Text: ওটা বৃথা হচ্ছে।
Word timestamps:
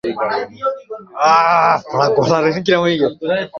ওটা 0.03 0.37
বৃথা 0.47 1.97
হচ্ছে। 2.77 3.39